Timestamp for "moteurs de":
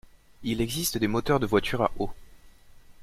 1.07-1.45